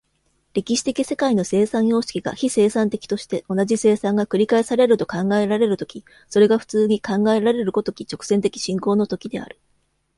[0.55, 9.59] 歴史的世界の生産様式が非生産的として、同じ生産が繰り返されると考えられる時、それが普通に考えられる如き直線的進行の時である。